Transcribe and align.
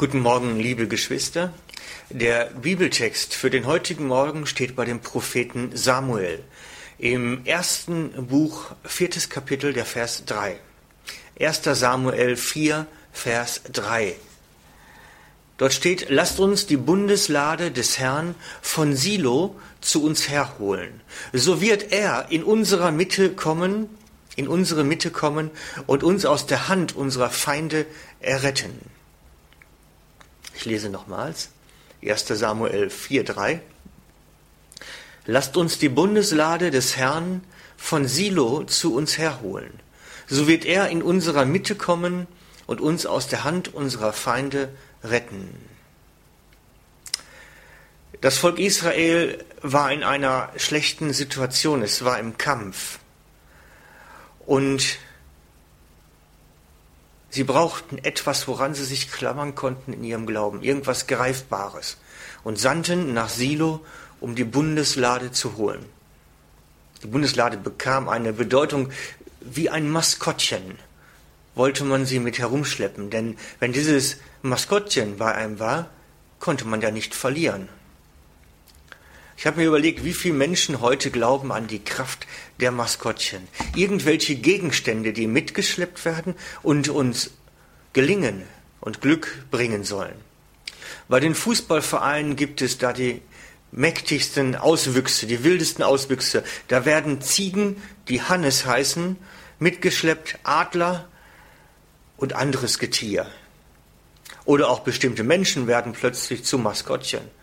Guten 0.00 0.20
Morgen, 0.20 0.58
liebe 0.58 0.88
Geschwister. 0.88 1.52
Der 2.08 2.46
Bibeltext 2.46 3.34
für 3.34 3.50
den 3.50 3.66
heutigen 3.66 4.06
Morgen 4.06 4.46
steht 4.46 4.74
bei 4.74 4.86
dem 4.86 5.00
Propheten 5.00 5.72
Samuel 5.74 6.42
im 6.96 7.44
ersten 7.44 8.26
Buch, 8.28 8.70
viertes 8.82 9.28
Kapitel, 9.28 9.74
der 9.74 9.84
Vers 9.84 10.24
3. 10.24 10.56
1. 11.38 11.60
Samuel 11.64 12.36
4, 12.36 12.86
Vers 13.12 13.60
3. 13.70 14.14
Dort 15.58 15.74
steht, 15.74 16.08
lasst 16.08 16.40
uns 16.40 16.64
die 16.64 16.78
Bundeslade 16.78 17.70
des 17.70 17.98
Herrn 17.98 18.34
von 18.62 18.96
Silo 18.96 19.60
zu 19.82 20.02
uns 20.02 20.30
herholen. 20.30 21.02
So 21.34 21.60
wird 21.60 21.92
er 21.92 22.28
in 22.30 22.42
unserer 22.42 22.90
Mitte 22.90 23.34
kommen, 23.34 23.90
in 24.34 24.48
unsere 24.48 24.82
Mitte 24.82 25.10
kommen 25.10 25.50
und 25.86 26.02
uns 26.02 26.24
aus 26.24 26.46
der 26.46 26.68
Hand 26.68 26.96
unserer 26.96 27.28
Feinde 27.28 27.84
erretten. 28.20 28.80
Ich 30.60 30.66
lese 30.66 30.90
nochmals. 30.90 31.48
1. 32.04 32.26
Samuel 32.28 32.88
4,3. 32.88 33.60
Lasst 35.24 35.56
uns 35.56 35.78
die 35.78 35.88
Bundeslade 35.88 36.70
des 36.70 36.98
Herrn 36.98 37.42
von 37.78 38.06
Silo 38.06 38.64
zu 38.64 38.94
uns 38.94 39.16
herholen. 39.16 39.72
So 40.26 40.46
wird 40.46 40.66
er 40.66 40.90
in 40.90 41.02
unserer 41.02 41.46
Mitte 41.46 41.76
kommen 41.76 42.26
und 42.66 42.82
uns 42.82 43.06
aus 43.06 43.26
der 43.26 43.44
Hand 43.44 43.72
unserer 43.72 44.12
Feinde 44.12 44.68
retten. 45.02 45.48
Das 48.20 48.36
Volk 48.36 48.58
Israel 48.58 49.42
war 49.62 49.90
in 49.90 50.04
einer 50.04 50.50
schlechten 50.58 51.14
Situation, 51.14 51.80
es 51.80 52.04
war 52.04 52.18
im 52.18 52.36
Kampf. 52.36 52.98
Und 54.44 54.98
Sie 57.30 57.44
brauchten 57.44 57.98
etwas, 57.98 58.48
woran 58.48 58.74
sie 58.74 58.84
sich 58.84 59.10
klammern 59.10 59.54
konnten 59.54 59.92
in 59.92 60.02
ihrem 60.02 60.26
Glauben, 60.26 60.62
irgendwas 60.62 61.06
Greifbares, 61.06 61.96
und 62.42 62.58
sandten 62.58 63.14
nach 63.14 63.28
Silo, 63.28 63.84
um 64.20 64.34
die 64.34 64.44
Bundeslade 64.44 65.30
zu 65.30 65.56
holen. 65.56 65.84
Die 67.02 67.06
Bundeslade 67.06 67.56
bekam 67.56 68.08
eine 68.08 68.32
Bedeutung 68.32 68.90
wie 69.40 69.70
ein 69.70 69.88
Maskottchen, 69.88 70.78
wollte 71.54 71.84
man 71.84 72.04
sie 72.04 72.18
mit 72.18 72.38
herumschleppen, 72.38 73.10
denn 73.10 73.36
wenn 73.58 73.72
dieses 73.72 74.16
Maskottchen 74.42 75.16
bei 75.16 75.34
einem 75.34 75.58
war, 75.58 75.88
konnte 76.40 76.66
man 76.66 76.80
ja 76.80 76.90
nicht 76.90 77.14
verlieren. 77.14 77.68
Ich 79.40 79.46
habe 79.46 79.60
mir 79.62 79.68
überlegt, 79.68 80.04
wie 80.04 80.12
viele 80.12 80.34
Menschen 80.34 80.82
heute 80.82 81.10
glauben 81.10 81.50
an 81.50 81.66
die 81.66 81.82
Kraft 81.82 82.26
der 82.60 82.72
Maskottchen. 82.72 83.48
Irgendwelche 83.74 84.34
Gegenstände, 84.34 85.14
die 85.14 85.26
mitgeschleppt 85.26 86.04
werden 86.04 86.34
und 86.62 86.90
uns 86.90 87.30
gelingen 87.94 88.42
und 88.82 89.00
Glück 89.00 89.46
bringen 89.50 89.82
sollen. 89.82 90.16
Bei 91.08 91.20
den 91.20 91.34
Fußballvereinen 91.34 92.36
gibt 92.36 92.60
es 92.60 92.76
da 92.76 92.92
die 92.92 93.22
mächtigsten 93.72 94.56
Auswüchse, 94.56 95.26
die 95.26 95.42
wildesten 95.42 95.82
Auswüchse. 95.82 96.44
Da 96.68 96.84
werden 96.84 97.22
Ziegen, 97.22 97.82
die 98.08 98.20
Hannes 98.20 98.66
heißen, 98.66 99.16
mitgeschleppt, 99.58 100.38
Adler 100.42 101.08
und 102.18 102.34
anderes 102.34 102.78
Getier. 102.78 103.26
Oder 104.44 104.68
auch 104.68 104.80
bestimmte 104.80 105.24
Menschen 105.24 105.66
werden 105.66 105.94
plötzlich 105.94 106.44
zu 106.44 106.58
Maskottchen. 106.58 107.39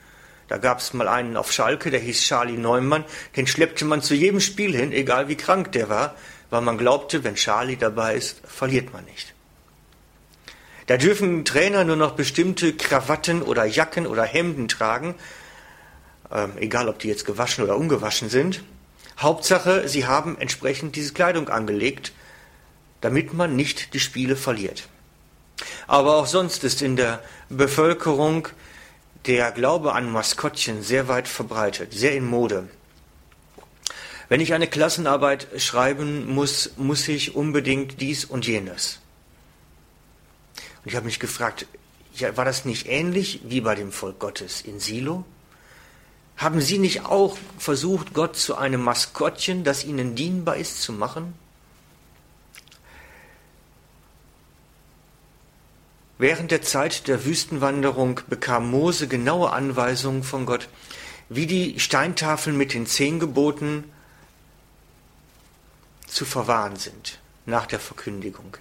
Da 0.47 0.57
gab 0.57 0.79
es 0.79 0.93
mal 0.93 1.07
einen 1.07 1.35
auf 1.35 1.51
Schalke, 1.51 1.91
der 1.91 1.99
hieß 1.99 2.21
Charlie 2.21 2.57
Neumann, 2.57 3.03
den 3.35 3.47
schleppte 3.47 3.85
man 3.85 4.01
zu 4.01 4.13
jedem 4.13 4.39
Spiel 4.39 4.75
hin, 4.75 4.91
egal 4.91 5.27
wie 5.27 5.35
krank 5.35 5.71
der 5.73 5.89
war, 5.89 6.15
weil 6.49 6.61
man 6.61 6.77
glaubte, 6.77 7.23
wenn 7.23 7.35
Charlie 7.35 7.75
dabei 7.75 8.15
ist, 8.15 8.41
verliert 8.45 8.93
man 8.93 9.03
nicht. 9.05 9.33
Da 10.87 10.95
dürfen 10.95 11.43
Trainer 11.43 11.83
nur 11.83 11.97
noch 11.97 12.11
bestimmte 12.11 12.73
Krawatten 12.73 13.41
oder 13.41 13.65
Jacken 13.65 14.07
oder 14.07 14.23
Hemden 14.23 14.69
tragen, 14.69 15.15
ähm, 16.31 16.53
egal 16.57 16.87
ob 16.87 16.99
die 16.99 17.09
jetzt 17.09 17.25
gewaschen 17.25 17.63
oder 17.63 17.75
ungewaschen 17.75 18.29
sind. 18.29 18.63
Hauptsache, 19.19 19.89
sie 19.89 20.05
haben 20.05 20.37
entsprechend 20.39 20.95
diese 20.95 21.13
Kleidung 21.13 21.49
angelegt, 21.49 22.13
damit 23.01 23.33
man 23.33 23.57
nicht 23.57 23.93
die 23.93 23.99
Spiele 23.99 24.37
verliert. 24.37 24.87
Aber 25.87 26.15
auch 26.15 26.27
sonst 26.27 26.63
ist 26.63 26.81
in 26.81 26.95
der 26.95 27.21
Bevölkerung 27.49 28.47
der 29.25 29.51
Glaube 29.51 29.93
an 29.93 30.11
Maskottchen 30.11 30.83
sehr 30.83 31.07
weit 31.07 31.27
verbreitet, 31.27 31.93
sehr 31.93 32.15
in 32.15 32.25
Mode. 32.25 32.69
Wenn 34.29 34.41
ich 34.41 34.53
eine 34.53 34.67
Klassenarbeit 34.67 35.47
schreiben 35.57 36.33
muss, 36.33 36.71
muss 36.77 37.07
ich 37.07 37.35
unbedingt 37.35 38.01
dies 38.01 38.25
und 38.25 38.45
jenes. 38.45 38.99
Und 40.83 40.91
ich 40.91 40.95
habe 40.95 41.05
mich 41.05 41.19
gefragt, 41.19 41.65
war 42.35 42.45
das 42.45 42.65
nicht 42.65 42.87
ähnlich 42.87 43.41
wie 43.45 43.61
bei 43.61 43.75
dem 43.75 43.91
Volk 43.91 44.19
Gottes 44.19 44.61
in 44.61 44.79
Silo? 44.79 45.25
Haben 46.35 46.61
Sie 46.61 46.77
nicht 46.77 47.05
auch 47.05 47.37
versucht, 47.57 48.13
Gott 48.13 48.35
zu 48.35 48.55
einem 48.55 48.81
Maskottchen, 48.81 49.63
das 49.63 49.83
Ihnen 49.83 50.15
dienbar 50.15 50.57
ist, 50.57 50.81
zu 50.81 50.93
machen? 50.93 51.33
Während 56.19 56.49
der 56.49 56.63
Zeit 56.63 57.07
der 57.07 57.25
Wüstenwanderung 57.25 58.21
bekam 58.27 58.71
Mose 58.71 59.07
genaue 59.07 59.51
Anweisungen 59.53 60.23
von 60.23 60.47
Gott, 60.47 60.67
wie 61.29 61.45
die 61.45 61.79
Steintafeln 61.79 62.57
mit 62.57 62.73
den 62.73 62.87
zehn 62.87 63.19
Geboten 63.19 63.83
zu 66.07 66.25
verwahren 66.25 66.75
sind 66.75 67.19
nach 67.45 67.67
der 67.67 67.79
Verkündigung. 67.79 68.57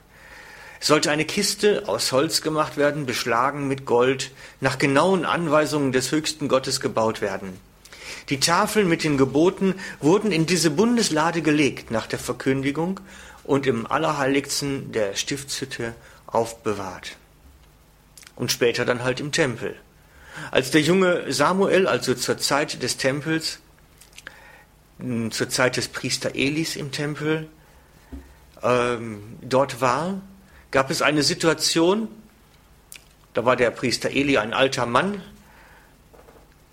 Es 0.81 0.89
sollte 0.89 1.11
eine 1.11 1.25
Kiste 1.25 1.85
aus 1.87 2.13
Holz 2.13 2.43
gemacht 2.43 2.77
werden, 2.77 3.07
beschlagen 3.07 3.67
mit 3.69 3.87
Gold, 3.87 4.33
nach 4.61 4.77
genauen 4.77 5.25
Anweisungen 5.25 5.93
des 5.93 6.13
höchsten 6.13 6.49
Gottes 6.49 6.81
gebaut 6.81 7.23
werden. 7.23 7.59
Die 8.29 8.39
Tafeln 8.39 8.87
mit 8.87 9.03
den 9.03 9.17
Geboten 9.17 9.77
wurden 10.01 10.31
in 10.31 10.45
diese 10.45 10.71
Bundeslade 10.71 11.41
gelegt 11.41 11.91
nach 11.91 12.07
der 12.07 12.19
Verkündigung 12.19 13.01
und 13.45 13.67
im 13.67 13.87
Allerheiligsten 13.87 14.93
der 14.93 15.17
Stiftshütte 15.17 15.95
aufbewahrt 16.27 17.17
und 18.37 18.53
später 18.53 18.85
dann 18.85 19.03
halt 19.03 19.19
im 19.19 19.33
Tempel. 19.33 19.75
Als 20.51 20.71
der 20.71 20.83
junge 20.83 21.33
Samuel, 21.33 21.87
also 21.87 22.15
zur 22.15 22.39
Zeit 22.39 22.83
des 22.83 22.99
Tempels, 22.99 23.59
zur 25.31 25.49
Zeit 25.49 25.77
des 25.77 25.89
Priester 25.89 26.35
Elis 26.35 26.77
im 26.77 26.93
Tempel, 26.93 27.49
ähm, 28.63 29.39
dort 29.43 29.81
war, 29.81 30.21
gab 30.71 30.91
es 30.91 31.03
eine 31.03 31.23
Situation, 31.23 32.09
da 33.35 33.45
war 33.45 33.57
der 33.57 33.71
Priester 33.71 34.11
Eli 34.11 34.39
ein 34.39 34.53
alter 34.53 34.87
Mann, 34.87 35.23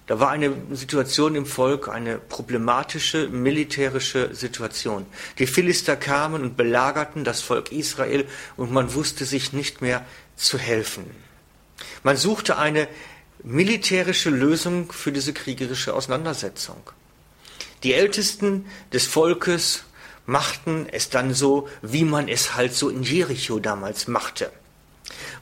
da 0.08 0.20
war 0.20 0.32
eine 0.32 0.54
Situation 0.72 1.36
im 1.36 1.46
Volk, 1.46 1.88
eine 1.88 2.18
problematische 2.18 3.30
militärische 3.30 4.36
Situation. 4.36 5.06
Die 5.40 5.48
Philister 5.48 5.96
kamen 5.96 6.42
und 6.42 6.58
belagerten 6.58 7.24
das 7.24 7.42
Volk 7.42 7.72
Israel 7.72 8.28
und 8.58 8.72
man 8.72 8.94
wusste 8.94 9.24
sich 9.24 9.54
nicht 9.54 9.82
mehr 9.82 10.06
zu 10.36 10.58
helfen. 10.58 11.10
Man 12.04 12.18
suchte 12.18 12.58
eine 12.58 12.88
militärische 13.44 14.30
Lösung 14.30 14.92
für 14.92 15.12
diese 15.12 15.34
kriegerische 15.34 15.94
Auseinandersetzung. 15.94 16.82
Die 17.84 17.94
Ältesten 17.94 18.66
des 18.94 19.06
Volkes 19.08 19.84
machten 20.26 20.88
es 20.92 21.10
dann 21.10 21.34
so, 21.34 21.68
wie 21.82 22.06
man 22.06 22.28
es 22.28 22.56
halt 22.56 22.74
so 22.74 22.90
in 22.90 23.04
Jericho 23.04 23.60
damals 23.60 24.08
machte. 24.08 24.52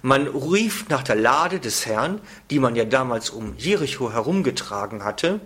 Man 0.01 0.27
rief 0.27 0.89
nach 0.89 1.03
der 1.03 1.15
Lade 1.15 1.59
des 1.59 1.85
Herrn, 1.85 2.19
die 2.49 2.59
man 2.59 2.75
ja 2.75 2.85
damals 2.85 3.29
um 3.29 3.55
Jericho 3.57 4.11
herumgetragen 4.11 5.03
hatte, 5.03 5.39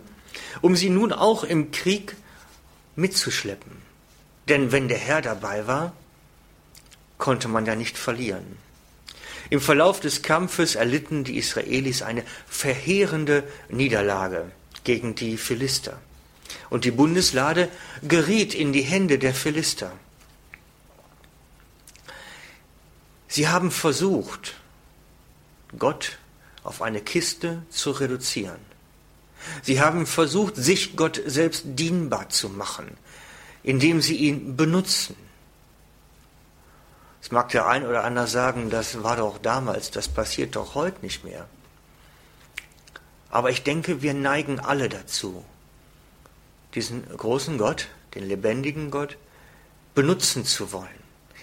um 0.61 0.75
sie 0.75 0.89
nun 0.89 1.11
auch 1.11 1.43
im 1.43 1.71
Krieg 1.71 2.15
mitzuschleppen. 2.95 3.71
Denn 4.47 4.71
wenn 4.71 4.87
der 4.87 4.97
Herr 4.97 5.21
dabei 5.21 5.67
war, 5.67 5.93
konnte 7.17 7.49
man 7.49 7.65
ja 7.65 7.75
nicht 7.75 7.97
verlieren. 7.97 8.57
Im 9.50 9.61
Verlauf 9.61 10.00
des 10.00 10.22
Kampfes 10.22 10.75
erlitten 10.75 11.23
die 11.23 11.38
Israelis 11.38 12.02
eine 12.02 12.23
verheerende 12.47 13.43
Niederlage 13.69 14.52
gegen 14.84 15.16
die 15.16 15.37
Philister. 15.37 15.99
Und 16.69 16.85
die 16.85 16.91
Bundeslade 16.91 17.69
geriet 18.03 18.53
in 18.53 18.73
die 18.73 18.81
Hände 18.81 19.19
der 19.19 19.34
Philister. 19.34 19.91
Sie 23.28 23.47
haben 23.47 23.72
versucht, 23.72 24.55
Gott 25.78 26.17
auf 26.64 26.81
eine 26.81 27.02
Kiste 27.02 27.61
zu 27.69 27.91
reduzieren. 27.91 28.59
Sie 29.61 29.79
haben 29.79 30.05
versucht, 30.05 30.55
sich 30.55 30.96
Gott 30.96 31.22
selbst 31.25 31.64
dienbar 31.66 32.29
zu 32.29 32.49
machen, 32.49 32.97
indem 33.61 34.02
sie 34.02 34.16
ihn 34.16 34.55
benutzen. 34.55 35.16
Es 37.25 37.31
mag 37.31 37.49
der 37.49 37.66
ein 37.66 37.87
oder 37.87 38.03
andere 38.03 38.27
sagen, 38.27 38.69
das 38.69 39.01
war 39.01 39.17
doch 39.17 39.39
damals, 39.39 39.89
das 39.89 40.07
passiert 40.07 40.55
doch 40.55 40.75
heute 40.75 41.01
nicht 41.01 41.23
mehr. 41.23 41.47
Aber 43.31 43.49
ich 43.49 43.63
denke, 43.63 44.03
wir 44.03 44.13
neigen 44.13 44.59
alle 44.59 44.89
dazu, 44.89 45.43
diesen 46.75 47.03
großen 47.17 47.57
Gott, 47.57 47.87
den 48.13 48.27
lebendigen 48.27 48.91
Gott, 48.91 49.17
benutzen 49.95 50.45
zu 50.45 50.72
wollen, 50.72 50.85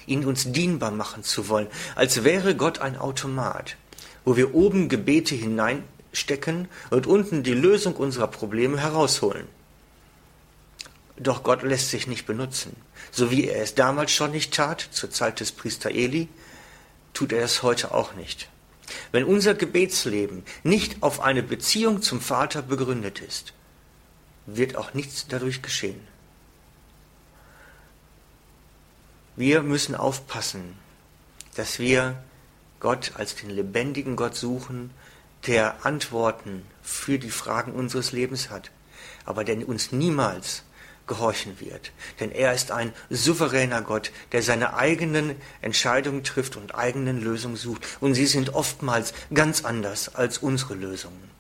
ihn 0.07 0.25
uns 0.25 0.53
dienbar 0.53 0.93
machen 0.93 1.25
zu 1.25 1.49
wollen, 1.49 1.67
als 1.97 2.23
wäre 2.23 2.55
Gott 2.55 2.79
ein 2.79 2.97
Automat, 2.97 3.77
wo 4.25 4.37
wir 4.37 4.55
oben 4.55 4.89
Gebete 4.89 5.35
hineinstecken 5.35 6.69
und 6.91 7.09
unten 7.09 7.43
die 7.43 7.55
Lösung 7.55 7.97
unserer 7.97 8.29
Probleme 8.29 8.79
herausholen. 8.79 9.49
Doch 11.17 11.43
Gott 11.43 11.63
lässt 11.63 11.91
sich 11.91 12.07
nicht 12.07 12.27
benutzen. 12.27 12.77
So 13.11 13.31
wie 13.31 13.49
er 13.49 13.63
es 13.63 13.75
damals 13.75 14.13
schon 14.13 14.31
nicht 14.31 14.55
tat, 14.55 14.81
zur 14.91 15.11
Zeit 15.11 15.41
des 15.41 15.53
Priester 15.53 15.91
Eli, 15.91 16.29
tut 17.13 17.33
er 17.33 17.45
es 17.45 17.63
heute 17.63 17.93
auch 17.93 18.15
nicht. 18.15 18.49
Wenn 19.11 19.25
unser 19.25 19.55
Gebetsleben 19.55 20.45
nicht 20.63 21.03
auf 21.03 21.21
eine 21.21 21.43
Beziehung 21.43 22.03
zum 22.03 22.21
Vater 22.21 22.63
begründet 22.63 23.21
ist, 23.21 23.53
wird 24.47 24.77
auch 24.77 24.95
nichts 24.95 25.27
dadurch 25.29 25.63
geschehen. 25.63 26.01
Wir 29.37 29.63
müssen 29.63 29.95
aufpassen, 29.95 30.77
dass 31.55 31.79
wir 31.79 32.23
Gott 32.81 33.13
als 33.15 33.35
den 33.35 33.51
lebendigen 33.51 34.17
Gott 34.17 34.35
suchen, 34.35 34.91
der 35.47 35.87
Antworten 35.87 36.67
für 36.83 37.19
die 37.19 37.31
Fragen 37.31 37.73
unseres 37.73 38.13
Lebens 38.13 38.51
hat, 38.51 38.71
aber 39.25 39.45
der 39.45 39.67
uns 39.69 39.93
niemals 39.93 40.65
gehorchen 41.07 41.61
wird. 41.61 41.93
Denn 42.21 42.31
er 42.31 42.55
ist 42.55 42.71
ein 42.71 42.93
souveräner 43.11 43.83
Gott, 43.83 44.13
der 44.33 44.43
seine 44.43 44.75
eigenen 44.75 45.37
Entscheidungen 45.61 46.25
trifft 46.25 46.57
und 46.57 46.75
eigenen 46.75 47.21
Lösungen 47.21 47.57
sucht. 47.57 47.87
Und 48.01 48.15
sie 48.15 48.27
sind 48.27 48.55
oftmals 48.55 49.13
ganz 49.35 49.65
anders 49.65 50.15
als 50.15 50.39
unsere 50.39 50.75
Lösungen. 50.75 51.31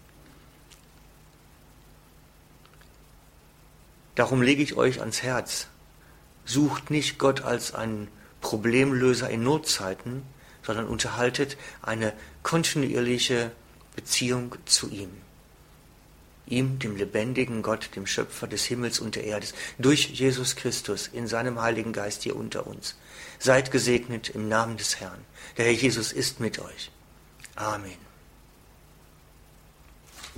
Darum 4.14 4.42
lege 4.42 4.62
ich 4.62 4.76
euch 4.76 5.00
ans 5.00 5.22
Herz. 5.22 5.68
Sucht 6.44 6.90
nicht 6.90 7.18
Gott 7.18 7.42
als 7.42 7.74
einen 7.74 8.08
Problemlöser 8.40 9.30
in 9.30 9.42
Notzeiten, 9.42 10.22
sondern 10.62 10.86
unterhaltet 10.86 11.56
eine 11.80 12.12
kontinuierliche 12.42 13.52
Beziehung 13.94 14.56
zu 14.66 14.90
ihm 14.90 15.10
ihm, 16.46 16.78
dem 16.78 16.96
lebendigen 16.96 17.62
Gott, 17.62 17.90
dem 17.96 18.06
Schöpfer 18.06 18.46
des 18.46 18.64
Himmels 18.64 19.00
und 19.00 19.16
der 19.16 19.24
Erde, 19.24 19.46
durch 19.78 20.10
Jesus 20.10 20.56
Christus 20.56 21.08
in 21.12 21.26
seinem 21.26 21.60
Heiligen 21.60 21.92
Geist 21.92 22.22
hier 22.22 22.36
unter 22.36 22.66
uns. 22.66 22.96
Seid 23.38 23.70
gesegnet 23.70 24.30
im 24.30 24.48
Namen 24.48 24.76
des 24.76 25.00
Herrn. 25.00 25.24
Der 25.56 25.66
Herr 25.66 25.72
Jesus 25.72 26.12
ist 26.12 26.40
mit 26.40 26.58
euch. 26.58 26.90
Amen. 27.56 28.11